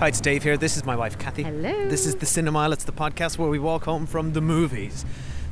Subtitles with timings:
[0.00, 0.56] Hi, it's Dave here.
[0.56, 1.42] This is my wife, Kathy.
[1.42, 1.88] Hello.
[1.90, 2.72] This is the Cinemile.
[2.72, 5.04] It's the podcast where we walk home from the movies.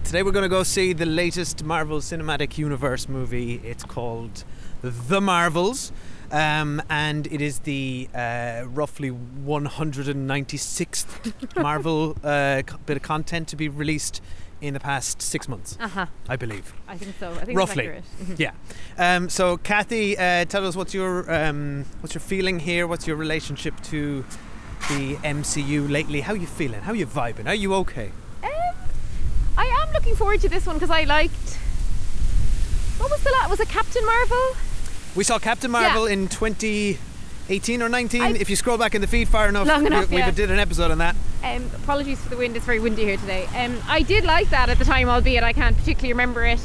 [0.05, 3.61] Today we're going to go see the latest Marvel Cinematic Universe movie.
[3.63, 4.45] It's called
[4.81, 5.93] The Marvels.
[6.33, 13.57] Um, and it is the uh, roughly 196th Marvel uh, co- bit of content to
[13.57, 14.23] be released
[14.61, 16.07] in the past six months, Uh huh.
[16.29, 16.73] I believe.
[16.89, 17.33] I think so.
[17.33, 17.87] I think Roughly.
[17.89, 18.05] Accurate.
[18.39, 18.53] Yeah.
[18.99, 22.87] Um, so, Kathy, uh, tell us what's your um, what's your feeling here?
[22.87, 24.25] What's your relationship to
[24.89, 26.21] the MCU lately?
[26.23, 26.81] How are you feeling?
[26.83, 27.47] How are you vibing?
[27.47, 28.11] Are you okay?
[28.43, 28.51] Um,
[29.57, 31.59] I am looking forward to this one because I liked.
[32.99, 33.51] What was the last?
[33.51, 34.57] Was it Captain Marvel?
[35.15, 36.29] We saw Captain Marvel in
[37.49, 38.23] 2018 or 19.
[38.23, 40.51] I- if you scroll back in the feed far enough, Long enough, we, we did
[40.51, 41.17] an episode on that.
[41.43, 42.57] Um, apologies for the wind.
[42.57, 43.47] It's very windy here today.
[43.57, 46.61] Um, I did like that at the time, albeit I can't particularly remember it.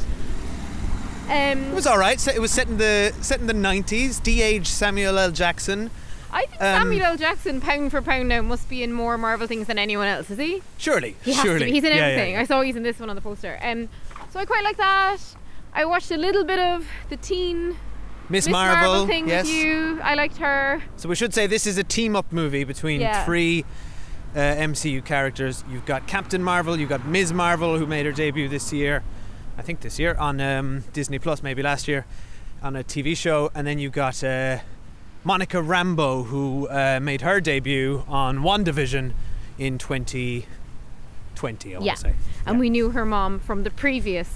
[1.28, 2.20] Um, It was all right.
[2.20, 4.22] So It was set in the set in the 90s.
[4.22, 5.30] De-aged Samuel L.
[5.30, 5.90] Jackson.
[6.30, 7.16] I think um, Samuel L.
[7.16, 10.30] Jackson, pound for pound now, must be in more Marvel things than anyone else.
[10.30, 10.62] Is he?
[10.78, 11.60] Surely, He has surely.
[11.60, 11.70] to be.
[11.72, 12.34] He's in Yeah, yeah, everything.
[12.34, 12.40] yeah.
[12.40, 13.58] I saw he's in this one on the poster.
[13.62, 13.88] Um,
[14.30, 15.18] so I quite like that.
[15.72, 17.76] I watched a little bit of the teen
[18.28, 18.88] Miss Marvel.
[18.90, 19.44] Marvel thing yes.
[19.46, 20.00] with you.
[20.02, 20.82] I liked her.
[20.96, 23.24] So we should say this is a team up movie between Yeah.
[23.24, 23.64] three
[24.34, 25.62] uh, MCU characters.
[25.70, 27.32] You've got Captain Marvel, you've got Ms.
[27.32, 29.02] Marvel, who made her debut this year,
[29.58, 32.06] I think this year, on um, Disney Plus, maybe last year,
[32.62, 33.50] on a TV show.
[33.54, 34.58] And then you've got uh,
[35.22, 39.12] Monica Rambeau, who uh, made her debut on WandaVision
[39.58, 40.46] in 2020,
[41.74, 41.94] I want Yeah.
[41.94, 42.14] to say.
[42.46, 42.60] And Yeah.
[42.60, 44.28] we knew her mom from the previous.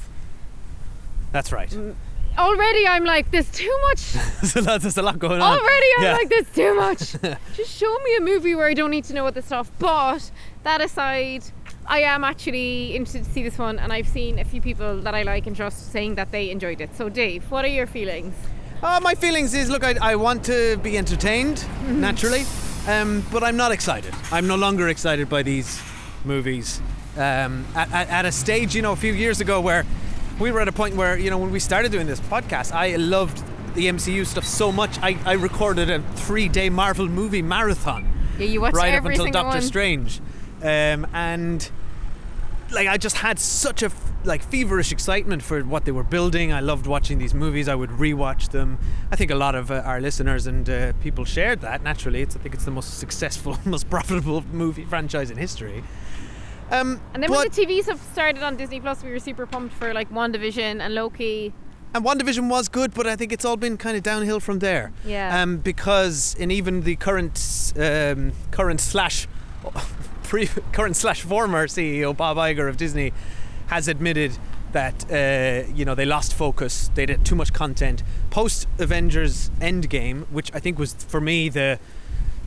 [1.33, 1.75] That's right.
[2.39, 3.99] Already, I'm like, there's too much.
[3.99, 5.59] so that's, there's a lot going on.
[5.59, 6.13] Already, I'm Yeah.
[6.13, 7.17] like, there's too much.
[7.57, 9.71] Just show me a movie where I don't need to know what the stuff.
[9.79, 10.31] But
[10.63, 11.43] that aside,
[11.87, 15.15] I am actually interested to see this one, and I've seen a few people that
[15.15, 16.95] I like and trust saying that they enjoyed it.
[16.97, 18.35] So, Dave, what are your feelings?
[18.83, 22.01] Uh, my feelings is look, I, I want to be entertained Mm-hmm.
[22.01, 22.45] naturally,
[22.87, 24.15] um, but I'm not excited.
[24.31, 25.83] I'm no longer excited by these
[26.25, 26.81] movies.
[27.17, 29.85] Um, at, at, at a stage, you know, a few years ago, where
[30.39, 32.97] we were at a point where, you know, when we started doing this podcast, I
[32.97, 33.43] loved
[33.75, 34.99] the MCU stuff so much.
[35.01, 39.59] I, I recorded a three-day Marvel movie marathon Yeah, you watched right up until Doctor
[39.59, 39.63] one.
[39.63, 40.21] Strange,
[40.63, 41.71] um, and
[42.73, 43.91] like I just had such a
[44.25, 46.53] like feverish excitement for what they were building.
[46.53, 47.69] I loved watching these movies.
[47.69, 48.79] I would rewatch them.
[49.11, 51.83] I think a lot of uh, our listeners and uh, people shared that.
[51.83, 55.83] Naturally, it's I think it's the most successful, most profitable movie franchise in history.
[56.71, 59.75] Um, And then when the TV stuff started on Disney Plus, we were super pumped
[59.75, 61.53] for like WandaVision and Loki.
[61.95, 64.93] and WandaVision was good, but I think it's all been kind of downhill from there.
[65.07, 65.41] Yeah.
[65.43, 69.27] Um, because in even the current um, current slash
[70.23, 73.13] pre current slash former CEO Bob Iger of Disney
[73.69, 74.33] has admitted
[74.73, 76.91] that uh, you know they lost focus.
[76.95, 81.79] They did too much content post Avengers Endgame, which I think was for me the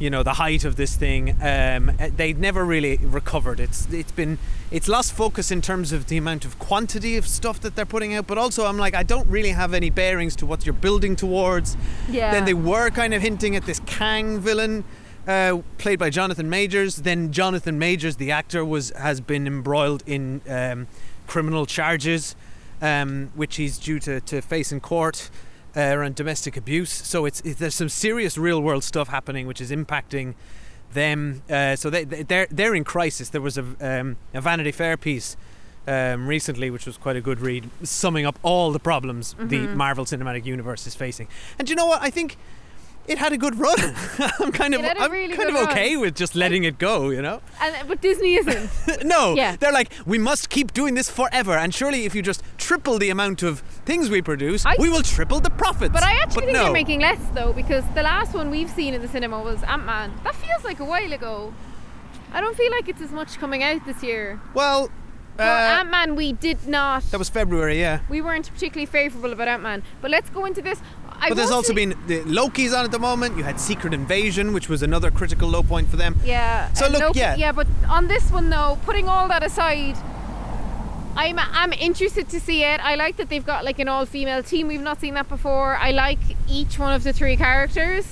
[0.01, 1.37] you know the height of this thing.
[1.41, 3.59] Um, they never really recovered.
[3.59, 4.39] It's it's been
[4.71, 8.15] it's lost focus in terms of the amount of quantity of stuff that they're putting
[8.15, 11.15] out, but also I'm like I don't really have any bearings to what you're building
[11.15, 11.77] towards.
[12.09, 12.31] Yeah.
[12.31, 14.83] Then they were kind of hinting at this Kang villain.
[15.27, 16.95] Uh, played by Jonathan Majors.
[16.95, 20.87] Then Jonathan Majors, the actor, was has been embroiled in um,
[21.27, 22.35] criminal charges,
[22.81, 25.29] um, which he's due to, to face in court
[25.75, 26.91] around domestic abuse.
[26.91, 30.35] So it's, it, there's some serious real world stuff happening, which is impacting
[30.93, 31.41] them.
[31.49, 33.29] Uh, so they, they they're they're in crisis.
[33.29, 35.37] There was a, um, a Vanity Fair piece.
[35.87, 40.05] Um, recently, which was quite a good read, summing up all the problems the Marvel
[40.05, 41.27] Cinematic Universe is facing.
[41.57, 42.03] And you know what?
[42.03, 42.37] I think
[43.07, 43.75] it had a good run.
[44.39, 45.69] I'm kind of It had a I'm really kind of run.
[45.69, 47.41] okay with just letting it go, you know?
[47.59, 48.69] And but Disney isn't.
[49.05, 49.55] no, Yeah.
[49.55, 53.09] they're like we must keep doing this forever and surely if you just triple the
[53.09, 55.91] amount of things we produce, I- we will triple the profits.
[55.93, 56.63] But I actually think no.
[56.65, 59.85] they're making less though, because the last one we've seen in the cinema was Ant
[59.85, 60.11] Man.
[60.23, 61.53] That feels like a while ago.
[62.33, 64.39] I don't feel like it's as much coming out this year.
[64.53, 64.89] Well, uh,
[65.39, 67.03] Well, Ant Man, we did not.
[67.11, 67.99] that was February, yeah.
[68.09, 69.83] we weren't particularly favourable about Ant Man.
[70.01, 70.79] But let's go into this.
[71.23, 73.37] I But there's also been the Loki's on at the moment.
[73.37, 76.15] You had Secret Invasion, which was another critical low point for them.
[76.25, 76.73] Yeah.
[76.73, 77.35] So look, Loki- yeah.
[77.35, 79.95] Yeah, but on this one though, putting all that aside,
[81.15, 82.79] I'm I'm interested to see it.
[82.83, 84.67] I like that they've got like an all-female team.
[84.67, 85.75] We've not seen that before.
[85.77, 86.19] I like
[86.49, 88.05] each one of the three characters.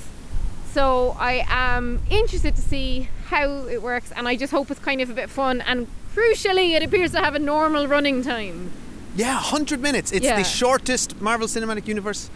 [0.72, 5.00] So I am interested to see how it works, and I just hope it's kind
[5.00, 5.60] of a bit fun.
[5.62, 8.70] And crucially, it appears to have a normal running time.
[9.16, 10.12] Yeah, 100 minutes.
[10.12, 10.36] It's Yeah.
[10.36, 12.30] the shortest Marvel Cinematic Universe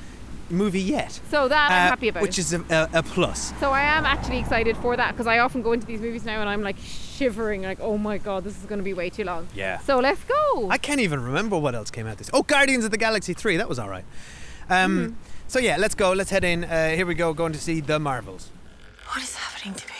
[0.50, 1.20] movie yet.
[1.30, 2.22] So that I'm Uh, happy about.
[2.22, 3.52] Which is a, a, a plus.
[3.60, 6.40] So I am actually excited for that because I often go into these movies now
[6.40, 6.76] and I'm like
[7.14, 9.46] shivering, like, oh my god, this is going to be way too long.
[9.54, 9.78] Yeah.
[9.80, 10.68] So let's go.
[10.70, 12.30] I can't even remember what else came out this.
[12.32, 13.56] Oh, Guardians of the Galaxy 3.
[13.58, 14.04] That was all right.
[14.68, 15.14] Um, Mm-hmm.
[15.46, 16.12] So, yeah, let's go.
[16.12, 16.64] Let's head in.
[16.64, 18.50] Uh, here we go, going to see The Marvels.
[19.08, 19.92] What is happening to me?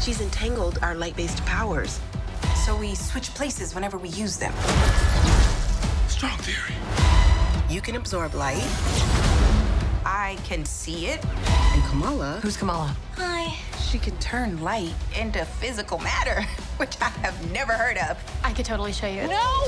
[0.00, 2.00] She's entangled our light-based powers.
[2.66, 4.52] So we switch places whenever we use them.
[6.08, 6.74] Strong theory.
[7.70, 8.62] You can absorb light.
[10.04, 11.24] I can see it.
[11.46, 12.94] And Kamala, Who's Kamala?
[13.16, 13.54] Hi.
[13.92, 16.40] She can turn light into physical matter,
[16.78, 18.16] which I have never heard of.
[18.42, 19.28] I could totally show you.
[19.28, 19.66] No!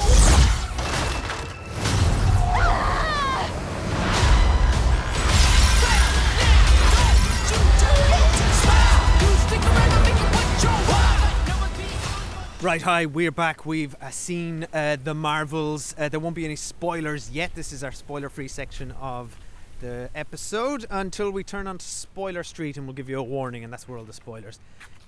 [12.62, 13.66] Right, hi, we're back.
[13.66, 15.94] We've uh, seen uh, the Marvels.
[15.98, 17.54] Uh, there won't be any spoilers yet.
[17.54, 19.36] This is our spoiler free section of
[19.84, 23.62] the episode until we turn on to Spoiler Street and we'll give you a warning,
[23.64, 24.58] and that's where all the spoilers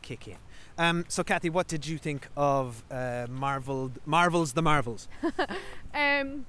[0.03, 0.37] kick in.
[0.77, 5.09] Um, so, Kathy, what did you think of uh, Marvel, Marvels the Marvels?
[5.95, 6.45] Um,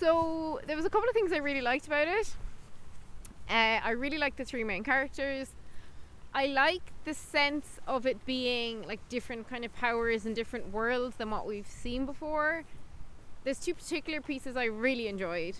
[0.00, 2.34] so there was a couple of things I really liked about it.
[3.50, 5.50] Uh, I really liked the three main characters.
[6.32, 11.16] I like the sense of it being like different kind of powers and different worlds
[11.16, 12.64] than what we've seen before.
[13.44, 15.56] There's two particular pieces I really enjoyed.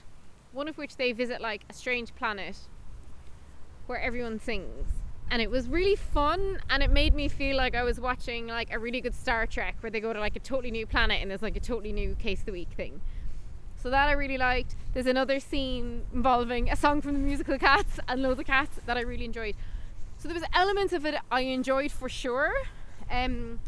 [0.54, 2.56] One of which they visit like a strange planet
[3.86, 4.86] where everyone sings.
[5.30, 8.72] And it was really fun and it made me feel like I was watching like
[8.72, 11.30] a really good Star Trek where they go to like a totally new planet and
[11.30, 13.00] there's like a totally new case of the week thing.
[13.82, 14.76] So that I really liked.
[14.92, 18.96] There's another scene involving a song from the musical Cats and loads of cats that
[18.96, 19.56] I really enjoyed.
[20.18, 22.52] So there was elements of it I enjoyed for sure.
[23.10, 23.58] Um,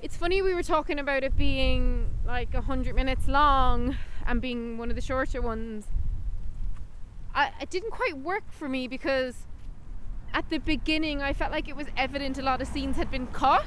[0.00, 3.96] it's funny we were talking about it being like a hundred minutes long
[4.28, 5.86] and being one of the shorter ones.
[7.34, 9.46] I, it didn't quite work for me because
[10.32, 13.26] at the beginning I felt like it was evident a lot of scenes had been
[13.28, 13.66] cut.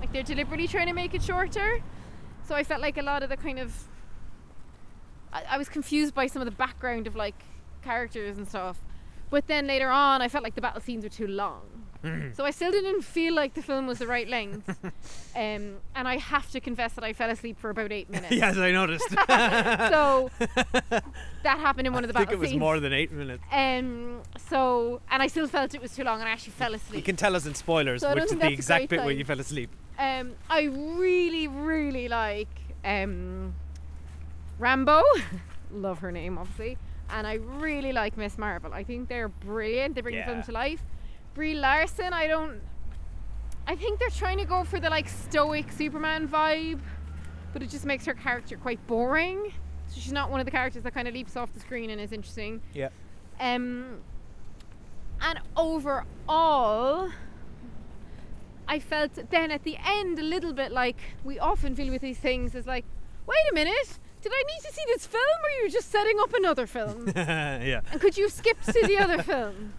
[0.00, 1.82] Like they're deliberately trying to make it shorter.
[2.48, 3.88] So I felt like a lot of the kind of
[5.32, 7.44] I, I was confused by some of the background of like
[7.82, 8.78] characters and stuff.
[9.30, 11.80] But then later on, I felt like the battle scenes were too long.
[12.32, 14.66] So I still didn't feel like the film was the right length.
[15.36, 18.32] um, and I have to confess that I fell asleep for about eight minutes.
[18.34, 19.08] yes, I noticed.
[19.90, 20.30] So
[21.42, 23.42] that happened in one of the I think battle it was more than eight minutes.
[23.52, 26.96] Um, so and I still felt it was too long, and I actually fell asleep.
[26.96, 29.40] You can tell us in spoilers So which is the exact bit where you fell
[29.40, 29.70] asleep.
[29.98, 32.48] Um, I really, really like
[32.84, 33.54] um,
[34.58, 35.02] Rambeau.
[35.70, 36.78] Love her name, obviously.
[37.12, 38.72] And I really like Miss Marvel.
[38.72, 39.94] I think they're brilliant.
[39.94, 40.82] They bring the film to life.
[41.34, 42.60] Brie Larson, I don't.
[43.66, 46.80] I think they're trying to go for the like stoic Superman vibe,
[47.52, 49.52] but it just makes her character quite boring.
[49.88, 52.00] So she's not one of the characters that kind of leaps off the screen and
[52.00, 52.62] is interesting.
[52.72, 52.88] Yeah.
[53.38, 53.98] Um,
[55.20, 57.10] and overall,
[58.66, 62.18] I felt then at the end a little bit like we often feel with these
[62.18, 62.84] things is like,
[63.26, 66.18] wait a minute, did I need to see this film or are you just setting
[66.20, 67.10] up another film?
[67.16, 67.80] yeah.
[67.92, 69.72] and could you skip to the other film?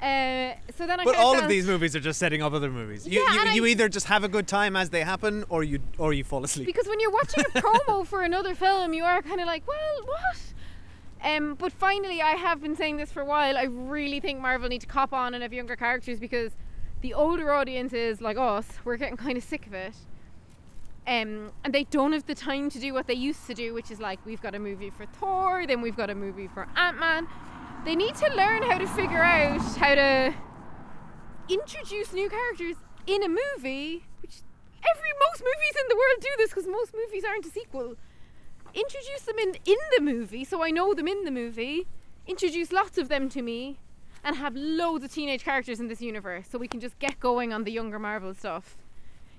[0.00, 3.04] Uh, so then I But all of these movies are just setting up other movies.
[3.06, 5.64] You, Yeah, you, you I- either just have a good time as they happen, or
[5.64, 6.66] you or you fall asleep.
[6.66, 10.04] because when you're watching a promo for another film, you are kind of like, well,
[10.04, 10.36] what?
[11.24, 13.56] Um, but finally, I have been saying this for a while.
[13.58, 16.52] I really think Marvel need to cop on and have younger characters because
[17.00, 19.94] the older audiences like us, we're getting kind of sick of it.
[21.08, 23.90] Um, and they don't have the time to do what they used to do, which
[23.90, 26.98] is like we've got a movie for Thor, then we've got a movie for Ant
[26.98, 27.26] Man.
[27.86, 30.34] They need to learn how to figure out how to
[31.48, 34.42] introduce new characters in a movie, which
[34.86, 37.94] every most movies in the world do this because most movies aren't a sequel.
[38.74, 41.86] Introduce them in in the movie, so I know them in the movie.
[42.26, 43.78] Introduce lots of them to me,
[44.22, 47.54] and have loads of teenage characters in this universe, so we can just get going
[47.54, 48.76] on the younger Marvel stuff.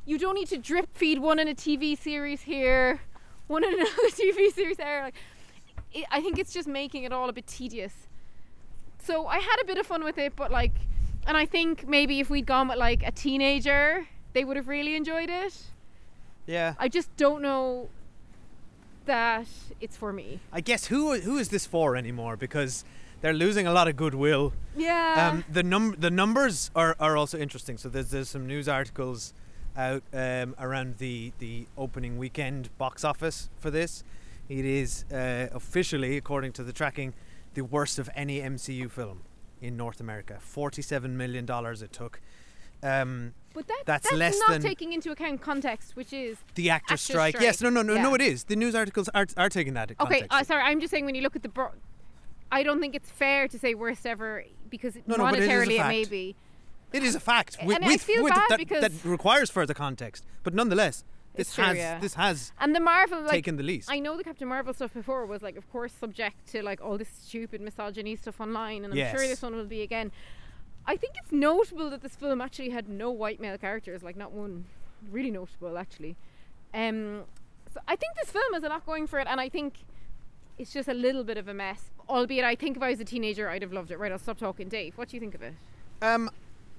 [0.10, 3.00] You don't need to drip feed one in a TV series here,
[3.46, 5.04] one in another TV series there.
[5.04, 5.14] Like,
[5.94, 7.94] it, I think it's just making it all a bit tedious.
[9.04, 10.72] So I had a bit of fun with it, but like,
[11.28, 14.96] and I think maybe if we'd gone with like a teenager, they would have really
[14.96, 15.56] enjoyed it.
[16.48, 16.74] yeah.
[16.80, 17.90] I just don't know
[19.06, 19.46] that
[19.80, 20.40] it's for me.
[20.52, 22.36] I guess who who is this for anymore?
[22.36, 22.84] Because
[23.22, 24.54] they're losing a lot of goodwill.
[24.76, 25.30] Yeah.
[25.32, 27.78] Um, the num the numbers are, are also interesting.
[27.78, 29.34] So there's there's some news articles
[29.80, 34.04] out um, around the the opening weekend box office for this.
[34.50, 37.14] It is uh, officially, according to the tracking,
[37.54, 39.22] the worst of any MCU film
[39.62, 40.38] in North America.
[40.40, 42.20] Forty-seven million dollars it took.
[42.82, 46.70] Um, but that, that's that's, less not than- taking into account context, which is the
[46.70, 47.36] actor Actors strike.
[47.36, 48.14] strike, Yes, no, no, no, no.
[48.16, 48.46] It is.
[48.46, 49.92] The news articles are are taking that.
[49.92, 50.28] into account okay.
[50.30, 51.72] Uh, sorry, I'm just saying when you look at the, bro-
[52.52, 55.80] I don't think it's fair to say worst ever because No, no, but it monetarily
[55.80, 56.36] it, may be.
[56.92, 57.58] It is a fact.
[57.64, 60.26] With, And I with, feel with bad that, because- that requires further context.
[60.44, 61.04] But nonetheless,
[61.36, 62.00] this true, has yeah.
[62.00, 63.90] this has And the Marvel like taken the least.
[63.92, 66.98] I know the Captain Marvel stuff before was like, of course, subject to like all
[66.98, 70.12] this stupid misogyny stuff online, and I'm sure this one will be again.
[70.86, 74.32] I think it's notable that this film actually had no white male characters, like not
[74.32, 74.66] one.
[75.12, 76.18] Really notable, actually.
[76.74, 77.24] Um,
[77.74, 79.76] so I think this film has a lot going for it, and I think
[80.58, 81.92] it's just a little bit of a mess.
[82.10, 84.00] Albeit, I think if I was a teenager, I'd have loved it.
[84.00, 84.68] Right, I'll stop talking.
[84.68, 85.54] Dave, what do you think of it?
[86.02, 86.30] Um,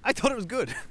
[0.05, 0.75] I thought it was good.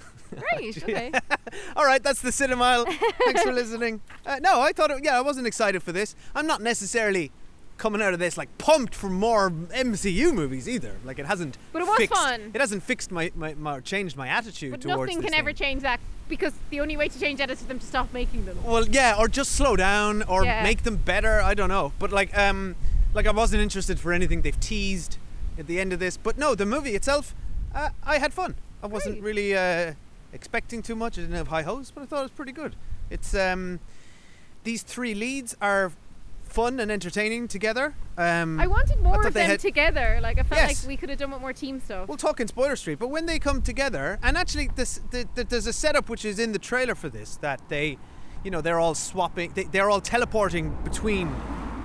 [0.54, 1.12] Right, okay.
[1.76, 2.86] All right, that's the Cinemile.
[3.26, 4.00] Thanks for listening.
[4.24, 6.16] Uh, no, I thought, it, yeah, I wasn't excited for this.
[6.36, 7.32] I'm not necessarily
[7.80, 10.98] coming out of this like pumped for more MCU movies either.
[11.04, 11.58] Like it hasn't.
[11.74, 12.52] But it was fixed, fun.
[12.54, 15.82] It hasn't fixed my, my, my changed my attitude But towards nothing can ever change
[15.82, 18.64] that because the only way to change that is for them to stop making them.
[18.64, 20.62] Well, yeah, or just slow down, or Yeah.
[20.62, 21.42] make them better.
[21.42, 22.76] I don't know, but like, um,
[23.16, 25.18] like I wasn't interested for anything they've teased
[25.58, 26.18] at the end of this.
[26.18, 27.34] But no, the movie itself,
[27.74, 28.54] uh, I had fun.
[28.84, 29.24] I wasn't Great.
[29.36, 29.94] really uh,
[30.34, 31.18] expecting too much.
[31.18, 32.76] I didn't have high hopes, but I thought it was pretty good.
[33.10, 33.80] It's um,
[34.64, 35.92] these three leads are
[36.44, 37.94] fun and entertaining together.
[38.18, 40.20] Um, I wanted more thought of them had- together.
[40.22, 40.84] Like I felt Yes.
[40.84, 42.08] like we could have done with more team stuff.
[42.08, 45.44] We'll talk in Spoiler Street, but when they come together, and actually, this the, the,
[45.44, 47.98] there's a setup which is in the trailer for this that they,
[48.44, 51.34] you know, they're all swapping, they, they're all teleporting between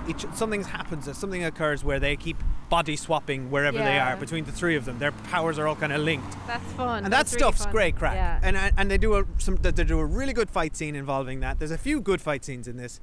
[0.07, 0.25] each.
[0.33, 2.37] Something happens, something occurs where they keep
[2.69, 4.97] body swapping wherever they are between the three of them.
[4.99, 7.03] Their powers are all kind of linked, That's fun.
[7.03, 7.71] and that That's really stuff's fun.
[7.71, 8.15] great crack.
[8.15, 8.39] Yeah.
[8.41, 11.39] And and and they do a some they do a really good fight scene involving
[11.41, 11.59] that.
[11.59, 12.99] There's a few good fight scenes in this.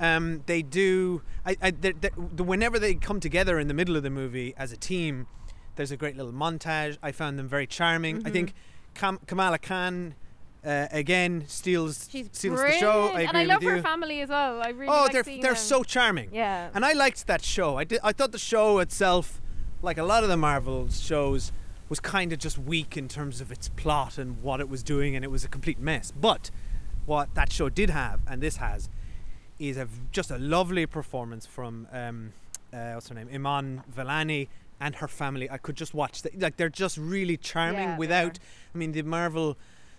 [0.00, 1.22] Um, they do.
[1.46, 4.52] I, I they they the, whenever they come together in the middle of the movie
[4.56, 5.26] as a team,
[5.76, 6.98] there's a great little montage.
[7.02, 8.18] I found them very charming.
[8.18, 8.26] Mm-hmm.
[8.26, 8.54] I think
[8.94, 10.14] Kam- Kamala Khan
[10.64, 13.02] uh, again steals She's steals brilliant, the show.
[13.06, 13.76] I agree and I love with you.
[13.76, 14.62] her family as well.
[14.62, 15.56] I really oh, like they're they're them.
[15.56, 16.30] so charming.
[16.32, 16.70] Yeah.
[16.74, 17.76] And I liked that show.
[17.76, 18.00] I did.
[18.02, 19.40] I thought the show itself,
[19.82, 21.52] like a lot of the Marvel shows,
[21.88, 25.14] was kind of just weak in terms of its plot and what it was doing,
[25.14, 26.12] and it was a complete mess.
[26.18, 26.50] But
[27.06, 28.88] what that show did have, and this has,
[29.58, 32.32] is a just a lovely performance from um,
[32.72, 34.48] uh, what's her name, Iman Vellani.
[34.80, 36.22] And her family, I could just watch.
[36.22, 37.90] The, like they're just really charming.
[37.90, 38.40] Yeah, without.
[38.74, 39.56] I mean, the Marvel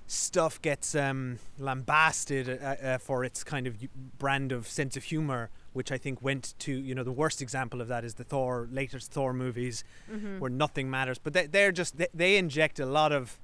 [0.07, 3.77] stuff gets um, lambasted uh, uh, for its kind of
[4.19, 7.81] brand of sense of humor, which I think went to you know the worst example
[7.81, 10.39] of that is the Thor latest Thor movies, Mm-hmm.
[10.39, 11.17] where nothing matters.
[11.17, 13.39] But they, they're just they, they inject a lot of.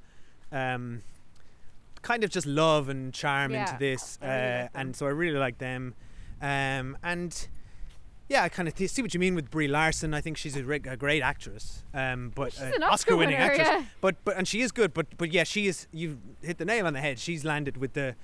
[0.51, 1.01] Um,
[2.01, 5.05] kind of just love and charm Yeah, into this I really uh, like and so
[5.05, 5.93] I really like them
[6.41, 7.47] um, and
[8.31, 10.13] yeah I kind of th- see what you mean with Brie Larson.
[10.13, 13.35] I think she's a, re- a great actress um, but she's uh, an Oscar winning
[13.39, 13.67] winner, actress.
[13.67, 13.83] yeah.
[13.99, 16.87] but but and she is good but but yeah she is you've hit the nail
[16.87, 17.19] on the head.
[17.19, 18.15] She's landed with the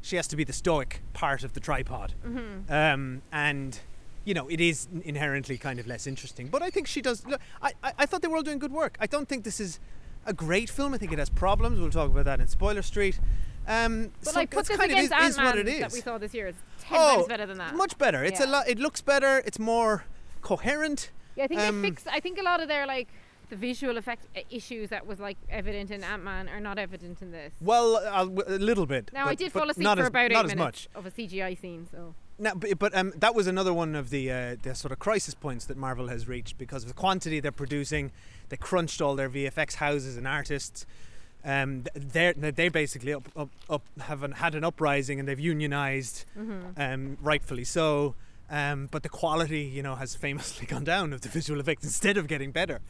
[0.00, 2.14] she has to be the stoic part of the tripod.
[2.26, 2.72] Mm-hmm.
[2.72, 3.78] um, and
[4.24, 7.40] you know it is inherently kind of less interesting but I think she does look
[7.60, 8.96] I, I, I thought they were all doing good work.
[9.00, 9.78] I don't think this is
[10.24, 10.94] a great film.
[10.94, 11.80] I think it has problems.
[11.80, 13.18] We'll talk about that in Spoiler Street
[13.66, 15.92] um, But so like, put it's this kind of is, against what it Ant-Man that
[15.92, 16.48] we saw this year.
[16.48, 17.74] It's ten oh times better than that.
[17.74, 20.04] much better it's a lot it looks better it's more
[20.40, 22.08] coherent Yeah, I think um, they fixed.
[22.08, 23.08] I think a lot of their like
[23.50, 27.30] the visual effect issues that was like evident in Ant Man are not evident in
[27.32, 27.52] this.
[27.60, 30.36] well uh, a little bit Now I did fall asleep not for as, about eight
[30.36, 31.86] minutes much of a CGI scene.
[31.90, 34.98] So No, but, but um, that was another one of the uh, the sort of
[34.98, 38.10] crisis points that Marvel has reached because of the quantity they're producing.
[38.48, 40.86] They crunched all their VFX houses and artists.
[41.44, 46.24] Um, they're they basically up, up, up have an, had an uprising and they've unionized,
[46.38, 46.80] Mm-hmm.
[46.80, 48.14] um, rightfully so.
[48.50, 52.16] Um, but the quality, you know, has famously gone down of the visual effects instead
[52.16, 52.80] of getting better.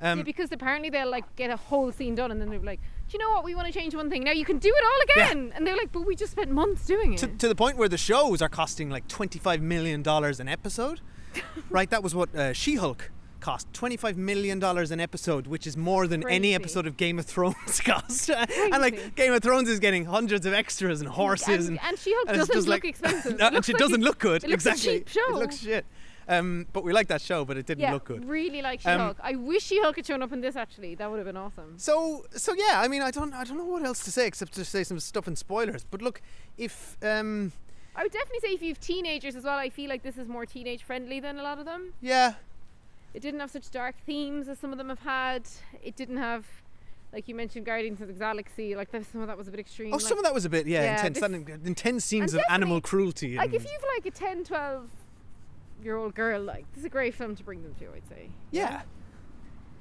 [0.00, 2.80] Um, yeah, because apparently they'll like get a whole scene done and then they're like,
[3.08, 3.44] do you know what?
[3.44, 4.24] We want to change one thing.
[4.24, 5.52] Now you can do it all again.
[5.56, 7.18] And they're like, but we just spent months doing it.
[7.20, 11.00] to, to the point where the shows are costing like $25 million an episode.
[11.70, 11.88] right?
[11.90, 13.10] That was what uh, She Hulk
[13.46, 17.80] cost $25 million an episode, which is more than any episode of Game of Thrones
[17.84, 18.28] cost.
[18.74, 21.68] and like Game of Thrones is getting hundreds of extras and horses.
[21.68, 23.38] and, and, and She-Hulk and it's doesn't look like- expensive.
[23.38, 24.42] No, and she like doesn't look good.
[24.42, 24.98] It exactly.
[24.98, 25.28] cheap show.
[25.28, 25.86] It looks shit.
[26.26, 28.24] Um, but we like that show, but it didn't yeah, look good.
[28.28, 29.16] really like Um, She-Hulk.
[29.22, 30.56] I wish She-Hulk had shown up in this.
[30.56, 31.74] Actually, that would have been awesome.
[31.76, 34.54] So so yeah, I mean I don't I don't know what else to say except
[34.54, 35.84] to say some stuff in spoilers.
[35.88, 36.20] But look,
[36.58, 37.52] if um
[37.94, 40.26] I would definitely say if you have teenagers as well, I feel like this is
[40.26, 41.92] more teenage friendly than a lot of them.
[42.00, 42.34] yeah,
[43.16, 45.48] It didn't have such dark themes as some of them have had.
[45.82, 46.44] It didn't have,
[47.14, 48.76] like you mentioned, Guardians of the Galaxy.
[48.76, 49.88] Like that, some of that was a bit extreme.
[49.92, 51.20] Oh, like, some of that was a bit, yeah, Yeah, intense.
[51.46, 53.36] this- intense scenes of animal cruelty.
[53.36, 54.88] like if you've like a 10, 12
[55.82, 57.86] year old girl, like this is a great film to bring them to.
[57.94, 58.28] I'd say.
[58.50, 58.82] yeah,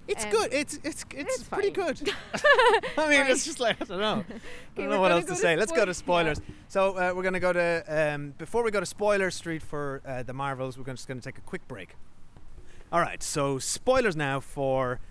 [0.07, 0.53] it's Um, good.
[0.53, 1.87] It's it's it's, it's pretty fine.
[1.93, 2.09] good.
[2.97, 3.31] I mean, Fine.
[3.31, 4.23] it's just like I don't know.
[4.77, 5.57] I don't know what else to to say.
[5.57, 6.41] Let's go to spoil- spoilers.
[6.69, 10.23] So uh, we're gonna go to um, before we go to spoiler street for uh,
[10.23, 10.77] the Marvels.
[10.77, 11.95] We're just gonna take a quick break.
[12.95, 13.21] All right.
[13.21, 15.01] So spoilers now for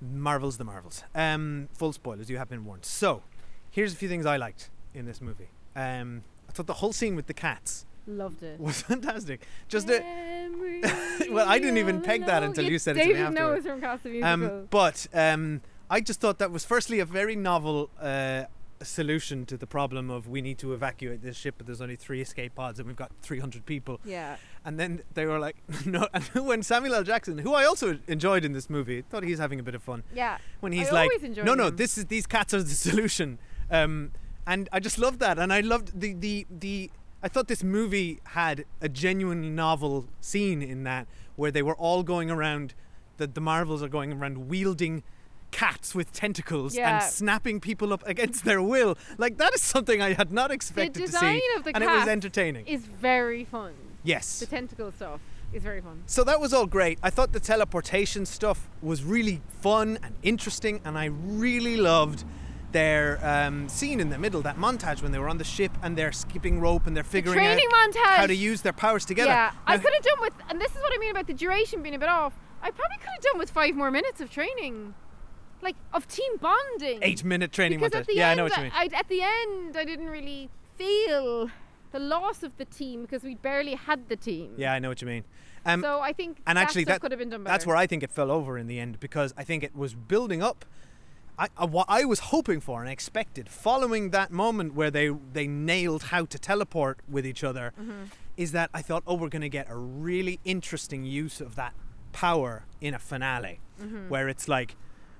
[0.00, 1.02] Marvels, the Marvels.
[1.12, 2.30] Um, full spoilers.
[2.30, 2.84] You have been warned.
[2.84, 3.24] So
[3.68, 5.48] here's a few things I liked in this movie.
[5.74, 8.60] Um, I thought the whole scene with the cats Loved it.
[8.60, 9.44] was fantastic.
[9.66, 9.98] Just a,
[11.28, 13.40] Well, I didn't even peg that until you said it to me Dave didn't it
[13.40, 13.64] afterwards.
[13.64, 14.32] was from Cats of Musical.
[14.58, 18.44] Um, but um, I just thought that was firstly a very novel uh,
[18.82, 22.20] solution to the problem of we need to evacuate this ship, but there's only three
[22.20, 24.00] escape pods and we've got 300 people.
[24.04, 24.36] Yeah.
[24.66, 25.56] And then they were like,
[25.86, 26.08] no.
[26.12, 27.04] And when Samuel L.
[27.04, 30.02] Jackson, who I also enjoyed in this movie, thought he's having a bit of fun.
[30.12, 30.38] Yeah.
[30.60, 31.76] When he's I like, no, no, him.
[31.76, 33.38] this is these cats are the solution.
[33.70, 34.10] Um,
[34.46, 36.90] and I just loved that, and I loved the the the.
[37.22, 41.06] I thought this movie had a genuinely novel scene in that
[41.36, 42.74] where they were all going around.
[43.18, 45.02] The the Marvels are going around wielding
[45.52, 46.94] cats with tentacles Yeah.
[47.00, 48.98] and snapping people up against their will.
[49.16, 51.88] Like that is something I had not expected to design see, of the and it
[51.88, 52.66] was entertaining.
[52.66, 53.72] Is very fun.
[54.06, 54.40] Yes.
[54.40, 55.20] The tentacle stuff
[55.52, 56.02] is very fun.
[56.06, 56.98] So that was all great.
[57.02, 62.24] I thought the teleportation stuff was really fun and interesting, and I really loved
[62.72, 65.96] their um, scene in the middle, that montage when they were on the ship and
[65.96, 68.16] they're skipping rope and they're figuring out montage.
[68.16, 69.30] how to use their powers together.
[69.30, 71.82] Yeah, I could have done with, and this is what I mean about the duration
[71.82, 72.34] being a bit off.
[72.60, 74.94] I probably could have done with five more minutes of training,
[75.62, 76.98] like of team bonding.
[77.02, 78.14] eight minute training because montage.
[78.14, 78.72] yeah, end, I know what you mean.
[78.74, 81.48] I, at the end, I didn't really feel
[81.96, 84.48] the loss of the team because we barely had the team.
[84.56, 85.24] yeah, I know what you mean.
[85.64, 87.52] Um, So I think and that actually, that could have been done better.
[87.54, 89.94] that's where I think it fell over in the end because I think it was
[89.94, 90.64] building up.
[91.38, 95.46] I, I, what I was hoping for and expected following that moment where they they
[95.46, 98.04] nailed how to teleport with each other Mm-hmm.
[98.36, 101.74] is that I thought, oh, we're going to get a really interesting use of that
[102.12, 104.08] power in a finale, Mm-hmm.
[104.12, 104.70] where it's like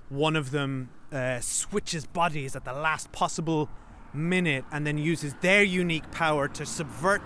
[0.09, 3.69] one of them uh, switches bodies at the last possible
[4.17, 7.23] minute and then uses their unique power to subvert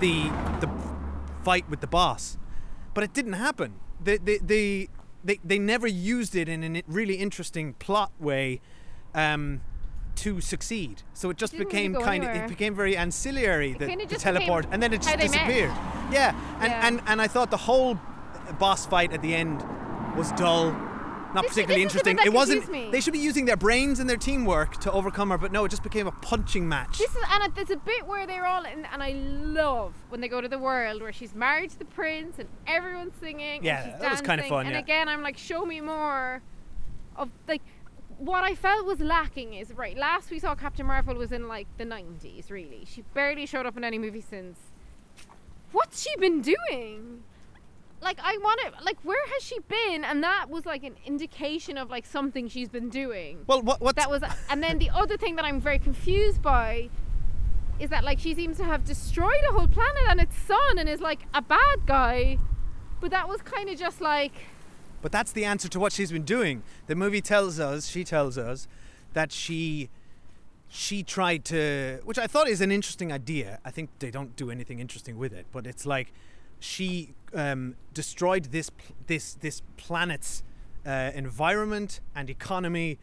[0.00, 0.24] the
[0.60, 0.68] the
[1.42, 2.38] fight with the boss.
[2.94, 3.74] But it didn't happen.
[4.02, 4.88] They they they,
[5.24, 8.60] they, they never used it in a really interesting plot way
[9.14, 9.60] um,
[10.16, 11.02] to succeed.
[11.14, 14.82] So it just really became kind of it became very ancillary the, the teleport and
[14.82, 15.32] then it just they met.
[15.32, 15.72] disappeared.
[16.12, 16.34] Yeah.
[16.60, 16.86] And, Yeah.
[16.86, 17.98] and and I thought the whole
[18.58, 19.64] boss fight at the end
[20.16, 20.74] was dull.
[21.34, 22.32] Not This- particularly this is the bit interesting.
[22.32, 22.70] It wasn't.
[22.70, 22.90] me.
[22.90, 25.70] They should be using their brains and their teamwork to overcome her, but no, it
[25.70, 26.98] just became a punching match.
[26.98, 30.28] This is and there's a bit where they're all in, and I love when they
[30.28, 33.64] go to the world where she's married to the prince and everyone's singing.
[33.64, 34.80] Yeah, and that was kinda fun, And yeah.
[34.80, 36.40] again, I'm like, show me more
[37.16, 37.62] of like
[38.18, 39.96] what I felt was lacking is right.
[39.96, 42.48] Last we saw Captain Marvel was in like the 90s.
[42.50, 44.58] Really, she barely showed up in any movie since.
[45.72, 47.24] What's she been doing?
[48.04, 50.04] Like I want to like where has she been?
[50.04, 53.96] And that was like an indication of like something she's been doing well, what what's
[53.96, 56.88] that was and then the other thing that i'm very confused by
[57.78, 60.88] is that like she seems to have destroyed a whole planet and its sun and
[60.88, 62.38] is like a bad guy
[63.00, 64.32] but that was kind of just like
[65.02, 66.62] But that's the answer to what she's been doing.
[66.86, 68.66] The movie tells us, she tells us,
[69.12, 69.90] that she
[70.68, 73.58] she tried to, which I thought is an interesting idea.
[73.64, 76.12] I think they don't do anything interesting with it, but it's like
[76.58, 78.70] she um, destroyed this
[79.06, 80.42] this this planet's
[80.86, 82.98] uh, environment and economy,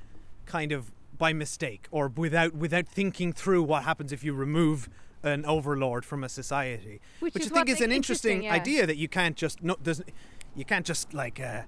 [0.46, 4.89] kind of by mistake or without without thinking through what happens if you remove
[5.24, 8.54] an overlord from a society, Which which I think is an interesting, interesting- yeah.
[8.54, 10.10] idea that you can't just no, doesn't
[10.56, 11.39] you can't just like.
[11.39, 11.63] Uh,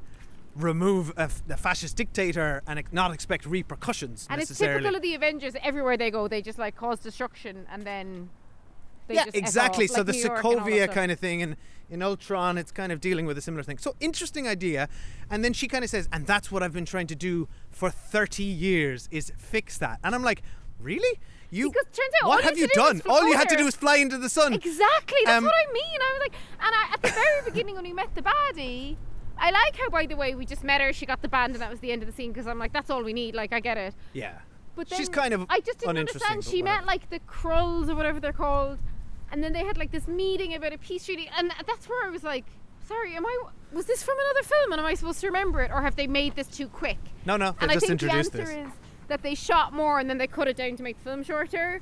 [0.55, 5.15] remove a, f- a fascist dictator and not expect repercussions and it's typical of the
[5.15, 8.29] avengers everywhere they go they just like cause destruction and then
[9.07, 9.85] they yeah, exactly.
[9.85, 11.55] off, So like the New York and all that Sokovia kind of thing, and
[11.89, 13.77] in Ultron, it's kind of dealing with a similar thing.
[13.77, 14.87] So interesting idea.
[15.29, 17.89] And then she kind of says, "And that's what I've been trying to do for
[17.89, 20.41] 30 years is fix that." And I'm like,
[20.79, 21.19] "Really?
[21.51, 21.69] You?
[21.69, 23.11] Because turns out what have you you had to do done?
[23.13, 25.71] All you had to do was fly into the sun." Exactly, that's Um, what I
[25.73, 25.99] mean.
[26.01, 28.97] I was like, and I, at the very beginning when we met the baddie,
[29.37, 30.93] I like how, by the way, we just met her.
[30.93, 32.31] She got the band, and that was the end of the scene.
[32.31, 33.35] Because I'm like, that's all we need.
[33.35, 33.93] Like, I get it.
[34.13, 34.39] Yeah.
[34.75, 36.43] But then she's kind of I just didn't understand.
[36.43, 38.79] She met like the Skrulls or whatever they're called,
[39.33, 42.11] and then they had like this meeting about a peace treaty, and that's where I
[42.11, 42.45] was like,
[42.87, 43.37] "Sorry, am I?
[43.73, 46.05] Was this from another film, and am I supposed to remember it, or have they
[46.05, 48.67] made this too quick?" No, no, they and I just think the introduced answer this.
[48.67, 48.73] is
[49.07, 51.81] that they shot more, and then they cut it down to make the film shorter.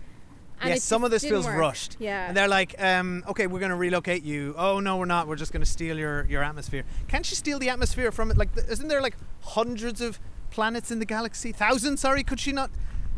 [0.61, 1.57] And yeah, some of this feels work.
[1.57, 1.97] rushed.
[1.99, 4.53] Yeah, And they're like, um, okay, we're going to relocate you.
[4.55, 5.27] Oh, no, we're not.
[5.27, 6.83] We're just going to steal your, your atmosphere.
[7.07, 8.37] Can't she steal the atmosphere from it?
[8.37, 10.19] Like, isn't there like hundreds of
[10.51, 11.51] planets in the galaxy?
[11.51, 12.23] Thousands, sorry.
[12.23, 12.69] Could she not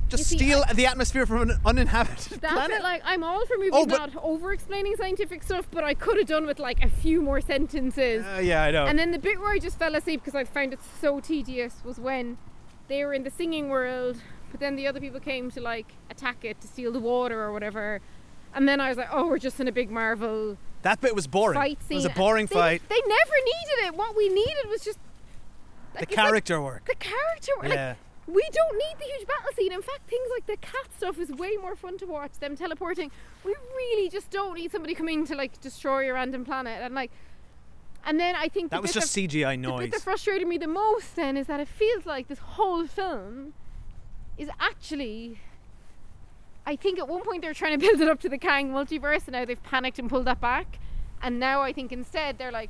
[0.09, 2.77] just see, steal I- the atmosphere from an uninhabited That's planet?
[2.77, 2.83] it.
[2.83, 6.27] Like I'm all for movies Oh, but- not over-explaining scientific stuff, but I could have
[6.27, 8.25] done with like a few more sentences.
[8.25, 8.85] Uh, yeah, I know.
[8.85, 11.81] And then the bit where I just fell asleep because I found it so tedious
[11.83, 12.37] was when
[12.87, 14.17] they were in the singing world,
[14.51, 17.51] but then the other people came to like attack it to steal the water or
[17.51, 18.01] whatever.
[18.55, 21.27] And then I was like, oh, we're just in a big Marvel that bit was
[21.27, 21.55] boring.
[21.57, 22.81] fight It was a boring they, fight.
[22.89, 23.95] They never needed it.
[23.95, 24.99] What we needed was just
[25.93, 26.85] The like, like character work.
[26.85, 27.51] the character.
[27.57, 27.69] work.
[27.71, 27.87] Yeah.
[27.89, 29.71] Like, we don't need the huge battle scene.
[29.73, 32.31] In fact, things like the cat stuff is way more fun to watch.
[32.39, 33.11] Them teleporting.
[33.43, 36.81] We really just don't need somebody coming to like destroy a random planet.
[36.81, 37.11] And like,
[38.05, 40.57] And then I think the That was just that- CGI The bit that frustrated me
[40.57, 43.53] the most then is that it feels like this whole film
[44.37, 45.39] is actually.
[46.65, 48.71] I think at one point they were trying to build it up to the Kang
[48.71, 50.79] multiverse, and now they've panicked and pulled that back.
[51.21, 52.69] And now I think instead they're like,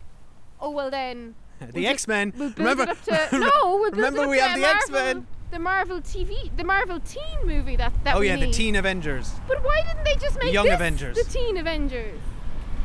[0.59, 1.35] oh well then.
[1.59, 2.33] The we'll just- X-Men.
[2.35, 3.49] We'll Remember- to no.
[3.79, 5.27] We'll remember we have the X-Men.
[5.53, 8.49] The Marvel TV, the Marvel teen movie that that Oh yeah, the.
[8.49, 9.31] Teen Avengers.
[9.47, 11.15] But why didn't they just make Young this Avengers.
[11.15, 12.19] the Teen Avengers?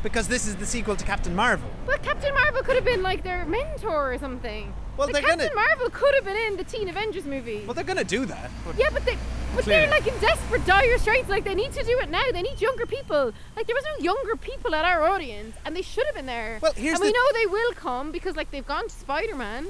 [0.03, 1.67] Because this is the sequel to Captain Marvel.
[1.87, 4.71] But Captain Marvel could have been like their mentor or something.
[4.97, 7.63] Well, Like, Captain gonna- Marvel could have been in the Teen Avengers movie.
[7.65, 8.51] Well, they're gonna do that.
[8.63, 9.17] But yeah, but they,
[9.55, 9.87] but Clearly.
[9.87, 11.27] they're like in desperate, dire straits.
[11.27, 12.21] Like they need to do it now.
[12.31, 13.33] They need younger people.
[13.55, 16.59] Like there was no younger people at our audience, and they should have been there.
[16.61, 19.65] Well, here's and we know they will come because like they've gone to Spider Man.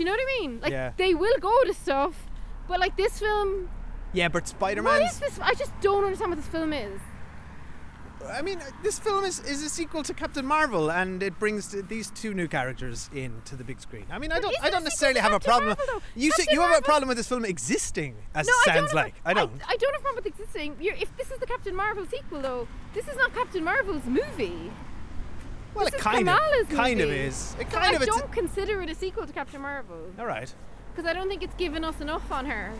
[0.00, 0.60] Do you know what I mean?
[0.62, 0.92] Like Yeah.
[0.96, 2.14] they will go to stuff,
[2.66, 3.68] but like this film,
[4.14, 5.12] yeah, but what Spider-Man's.
[5.12, 5.38] is this?
[5.38, 6.98] I just don't understand what this film is.
[8.26, 11.76] I mean, uh, this film is, is a sequel to Captain Marvel, and it brings
[11.88, 14.06] these two new characters in to the big screen.
[14.10, 15.76] I mean, I don't, I don't necessarily have a problem.
[15.76, 18.92] Marvel, you say, you have a problem with this film existing, as No, it sounds
[18.92, 19.14] don't like.
[19.26, 19.52] I don't.
[19.68, 20.76] I, don't have a problem with existing.
[20.80, 24.70] You're, if this is the Captain Marvel sequel, though, this is not Captain Marvel's movie.
[25.74, 27.54] Well, this it kind Kamala's of, kind of is.
[27.58, 28.02] It So kind I of.
[28.02, 30.52] It's don't consider it a sequel to Captain Marvel all right.
[30.92, 32.72] because I don't think it's given us enough on her.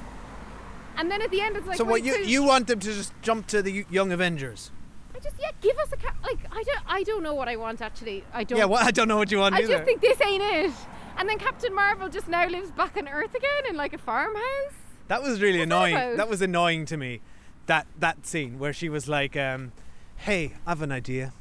[0.96, 3.12] And then at the end, it's like, so what you you want them to just
[3.22, 4.70] jump to the Young Avengers?
[5.14, 6.38] I just yeah, give us a ca- like.
[6.52, 6.80] I don't.
[6.86, 8.24] I don't know what I want actually.
[8.32, 8.58] I don't.
[8.58, 9.68] Yeah, well, I don't know what you want I either.
[9.74, 10.72] just think this ain't it.
[11.16, 14.72] And then Captain Marvel just now lives back on Earth again in like a farmhouse.
[15.08, 15.94] That was really What's annoying.
[15.94, 16.16] about?
[16.16, 17.20] That was annoying to me.
[17.66, 19.72] That that scene where she was like, um,
[20.16, 21.32] "Hey, I've an idea.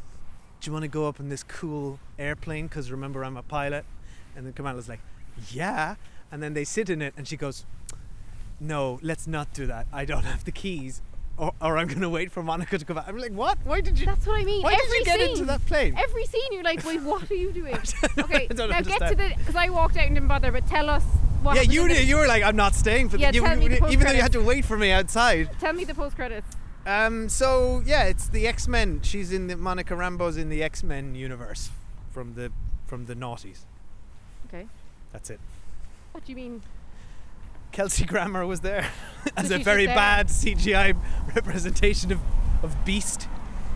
[0.61, 2.67] Do you want to go up in this cool airplane?
[2.67, 3.85] Because remember, I'm a pilot."
[4.35, 4.99] And then Kamala's like,
[5.51, 5.95] "Yeah."
[6.31, 7.65] And then they sit in it, and she goes,
[8.59, 9.87] "No, let's not do that.
[9.91, 11.01] I don't have the keys,
[11.37, 13.57] or, or I'm gonna wait for Monica to come back." I'm like, "What?
[13.63, 14.05] Why did you?
[14.05, 14.61] That's what I mean.
[14.63, 17.29] why Every did you get scene, into that plane?" Every scene, you're like, wait, what
[17.31, 17.75] are you doing?
[18.19, 20.51] okay, now get to the because I walked out and didn't bother.
[20.51, 21.03] But tell us
[21.41, 21.55] what.
[21.55, 22.07] yeah, you did.
[22.07, 24.13] You were like, "I'm not staying for Yeah, the." You, tell me the even though
[24.13, 25.49] you had to wait for me outside.
[25.59, 26.47] Tell me the post credits.
[26.85, 29.01] Um, so yeah, it's the X Men.
[29.01, 31.69] She's in the Monica Rambeau's in the X Men universe
[32.11, 32.51] from the
[32.87, 33.59] from the noughties.
[34.47, 34.67] Okay.
[35.11, 35.39] That's it.
[36.11, 36.61] What do you mean?
[37.71, 38.89] Kelsey Grammer was there
[39.37, 40.95] as a very bad CGI
[41.35, 42.19] representation of,
[42.63, 43.27] of Beast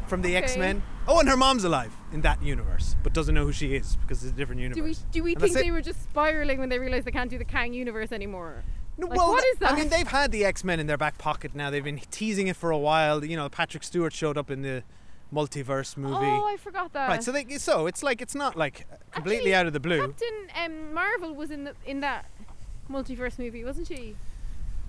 [0.07, 0.37] from the Okay.
[0.37, 0.81] X Men.
[1.07, 4.23] Oh, and her mom's alive in that universe, but doesn't know who she is because
[4.23, 4.99] it's a different universe.
[5.11, 5.59] Do we do we And think it.
[5.63, 8.63] they were just spiraling when they realized they can't do the Kang universe anymore?
[8.97, 9.71] No, Like, well, what is that?
[9.71, 11.69] I mean, they've had the X Men in their back pocket now.
[11.69, 13.23] They've been teasing it for a while.
[13.25, 14.83] You know, Patrick Stewart showed up in the
[15.33, 16.25] multiverse movie.
[16.25, 17.09] Oh, I forgot that.
[17.09, 20.01] Right, so they, so it's like it's not like completely Actually, out of the blue.
[20.01, 22.25] Captain um, Marvel was in the in that
[22.89, 24.15] multiverse movie, wasn't she?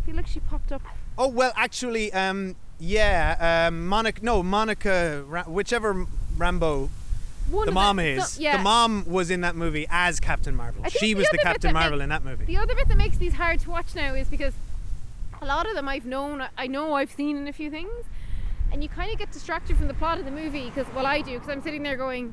[0.02, 0.82] I feel like she popped up.
[1.16, 4.22] Oh well, actually, um, yeah, um, Monica.
[4.22, 5.24] No, Monica.
[5.26, 6.90] Ra- whichever Rambeau
[7.50, 8.28] One the mom the, is.
[8.28, 8.56] so- yeah.
[8.56, 10.84] The mom was in that movie as Captain Marvel.
[10.88, 12.44] She the was the Captain Marvel make- in that movie.
[12.46, 14.54] The other bit that makes these hard to watch now is because
[15.42, 18.06] a lot of them I've known, I know I've seen in a few things,
[18.72, 21.20] and you kind of get distracted from the plot of the movie because, well, I
[21.20, 22.32] do because I'm sitting there going,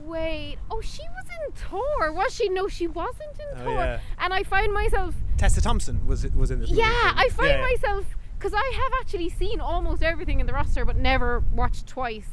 [0.00, 2.48] wait, oh, she was in Thor, was she?
[2.48, 3.74] No, she wasn't in Oh, Thor.
[3.74, 4.00] yeah.
[4.18, 6.80] And I find myself, Tessa Thompson was was in this movie.
[6.82, 7.12] yeah.
[7.16, 7.60] I find yeah.
[7.62, 8.04] myself
[8.38, 12.28] because I have actually seen almost everything in the roster, but never watched twice.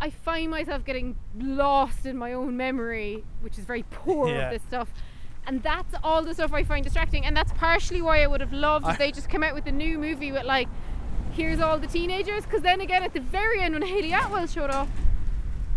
[0.00, 4.46] I find myself getting lost in my own memory, which is very poor Yeah.
[4.46, 4.88] of this stuff.
[5.46, 7.24] And that's all the stuff I find distracting.
[7.24, 9.66] And that's partially why I would have loved I- if they just come out with
[9.66, 10.68] a new movie with like,
[11.32, 12.44] here's all the teenagers.
[12.44, 14.88] Because then again, at the very end, when Hayley Atwell showed up,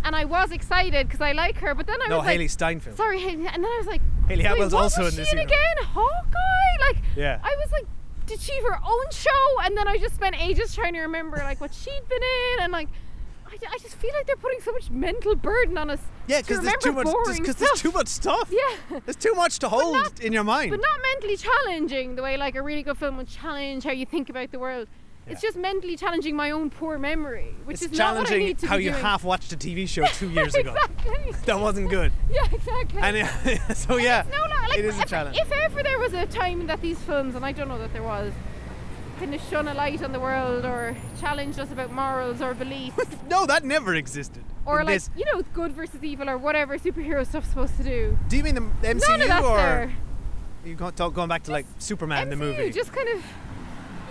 [0.03, 2.49] and I was excited because I like her, but then I No, was like, Hailee
[2.49, 2.95] Steinfeld.
[2.95, 5.57] sorry, Haley, and then I was like, Hayley Atwell's also in this she in universe.
[5.57, 5.85] again?
[5.93, 6.87] Hawkeye?
[6.87, 7.39] Like, Yeah.
[7.43, 7.85] I was like,
[8.25, 9.59] did she have her own show?
[9.63, 12.71] And then I just spent ages trying to remember like what she'd been in, and
[12.73, 12.87] like,
[13.47, 15.99] I, I just feel like they're putting so much mental burden on us.
[16.27, 17.05] Yeah, because there's too much.
[17.05, 17.57] Because stuff.
[17.57, 18.51] there's too much stuff.
[18.51, 18.99] Yeah.
[19.05, 20.71] There's too much to hold not- in your mind.
[20.71, 24.05] But not mentally challenging the way like a really good film would challenge how you
[24.05, 24.87] think about the world.
[25.29, 28.59] It's just mentally challenging my own poor memory, which it's is not what I need
[28.59, 29.01] to how you doing.
[29.01, 30.73] half watched a TV show two years ago.
[30.73, 31.33] exactly.
[31.45, 32.13] That wasn't good.
[32.31, 33.01] Yeah, exactly.
[33.01, 35.37] And uh, so yeah, no, no, like it is a if, challenge.
[35.37, 38.03] if ever there was a time that these films, and I don't know that there
[38.03, 38.31] was,
[39.19, 42.97] kind of shone a light on the world or challenged us about morals or beliefs,
[43.29, 44.43] no, that never existed.
[44.65, 45.09] or like this.
[45.17, 48.17] you know, good versus evil or whatever superhero stuff's supposed to do.
[48.27, 49.91] Do you mean the MCU None of that's or there.
[50.65, 52.71] you going back to like Superman in the MCU, movie?
[52.71, 53.23] just kind of,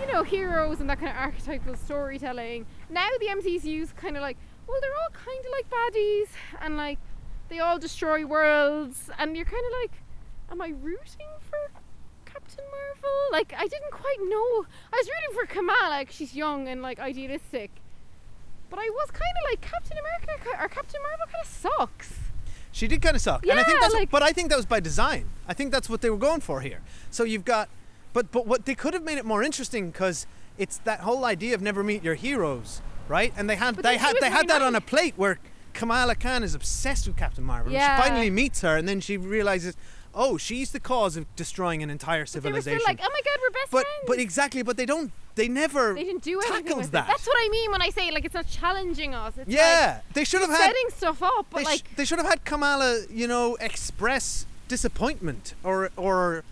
[0.01, 2.65] you know, heroes and that kind of archetypal storytelling.
[2.89, 6.27] Now the MCU's kind of like, well, they're all kind of like baddies
[6.61, 6.99] and like
[7.49, 9.91] they all destroy worlds, and you're kind of like,
[10.51, 11.71] am I rooting for
[12.47, 13.31] Captain Marvel?
[13.31, 14.65] Like, I didn't quite know.
[14.93, 17.71] I was rooting for Kamala 'cause she's young and like idealistic.
[18.69, 22.13] But I was kind of like Captain America or Captain Marvel kind of sucks.
[22.71, 23.93] She did kind of suck, and I think Yeah, that's.
[23.93, 25.29] like- but I think that was by design.
[25.47, 26.81] I think that's what they were going for here.
[27.09, 27.69] So you've got,
[28.13, 31.55] but but what they could have made it more interesting because it's that whole idea
[31.55, 33.33] of never meet your heroes, right?
[33.37, 35.39] And they had they had they had that on a plate where
[35.73, 37.71] Kamala Khan is obsessed with Captain Marvel.
[37.71, 37.95] Yeah.
[38.01, 39.75] She finally meets her, and then she realizes,
[40.13, 42.79] oh, she's the cause of destroying an entire They were civilization.
[42.79, 44.03] still like, oh my god, we're best but friends.
[44.07, 45.11] but exactly, but they don't.
[45.35, 45.93] They never.
[45.93, 47.05] they didn't do anything with that.
[47.05, 47.07] it.
[47.09, 49.37] That's what I mean when I say like it's not challenging us.
[49.37, 50.57] It's yeah, they should have had.
[50.65, 54.47] setting stuff up, but They, sh- like they should have had Kamala, you know, express
[54.67, 56.43] disappointment or or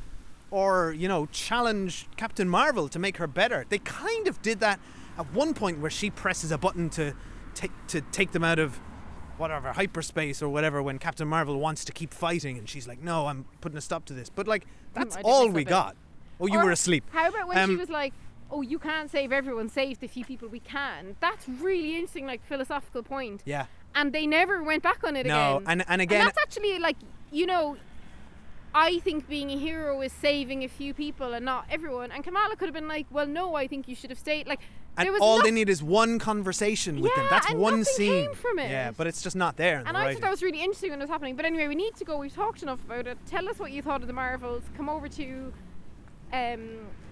[0.52, 3.66] or you know challenge Captain Marvel to make her better.
[3.70, 4.80] They kind of did that
[5.18, 7.14] at one point where she presses a button to
[7.56, 8.80] take to take them out of
[9.38, 13.28] whatever hyperspace or whatever when Captain Marvel wants to keep fighting and she's like, "No,
[13.28, 15.96] I'm putting a stop to this." But like that's I all we got.
[16.40, 17.04] Oh, you Or were asleep.
[17.12, 18.14] How about when she Um, was like,
[18.52, 22.44] "Oh, you can't save everyone, save the few people we can." That's really interesting, like
[22.46, 23.42] philosophical point.
[23.46, 23.66] Yeah.
[23.94, 25.68] And they never went back on it No, again.
[25.70, 26.98] and- and again- and that's actually like
[27.32, 27.78] you know.
[28.78, 32.12] I think being a hero is saving a few people and not everyone.
[32.12, 34.60] And Kamala could have been like, "Well, no, I think you should have stayed." Like,
[34.98, 37.24] And there was all they need is one conversation with them.
[37.24, 38.26] Yeah, That's and one nothing scene.
[38.28, 38.70] came from it.
[38.70, 39.80] Yeah, but it's just not there.
[39.80, 40.16] In And the I writing.
[40.18, 41.36] thought that was really interesting when it was happening.
[41.38, 42.18] But anyway, we need to go.
[42.18, 43.18] We've talked enough about it.
[43.26, 44.64] Tell us what you thought of the Marvels.
[44.76, 45.54] Come over to
[46.34, 46.62] um,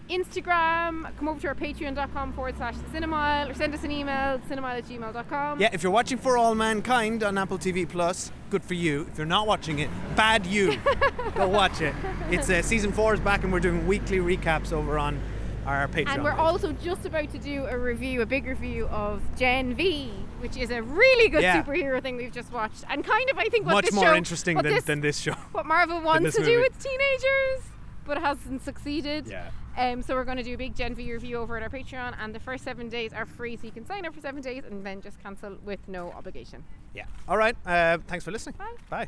[0.10, 1.16] Instagram.
[1.18, 4.78] Come over to our patreon.com forward slash the cinemile or send us an email, cinemile
[4.78, 5.60] at gmail.com.
[5.60, 9.08] Yeah, if you're watching For All Mankind on Apple TV Plus, good for you.
[9.12, 10.78] If you're not watching it, bad you.
[11.36, 11.94] Go watch it.
[12.30, 15.20] It's uh, season four is back, and we're doing weekly recaps over on
[15.66, 16.16] our Patreon.
[16.16, 20.12] And we're also just about to do a review, a big review of Gen V,
[20.39, 21.63] which is a really good Yeah.
[21.63, 22.84] superhero thing we've just watched.
[22.89, 25.34] And kind of, I think, what much more show, interesting than, this, than this show.
[25.54, 27.63] what Marvel wants to do with teenagers,
[28.06, 29.28] but it hasn't succeeded.
[29.28, 29.50] Yeah.
[29.76, 32.16] Um, so we're going to do a big Gen V review over at our Patreon,
[32.20, 34.63] and the first seven days are free, so you can sign up for seven days
[34.70, 36.63] and then just cancel with no obligation.
[36.94, 37.06] Yeah.
[37.28, 37.56] All right.
[37.66, 38.56] Uh, thanks for listening.
[38.58, 38.76] Bye.
[38.89, 39.08] Bye.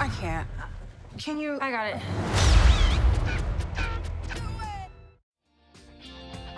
[0.00, 0.48] I can't.
[1.18, 1.58] Can you?
[1.60, 2.71] I got it.